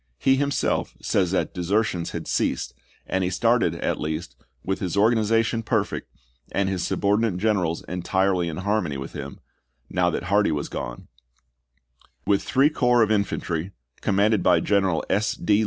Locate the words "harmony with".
8.57-9.13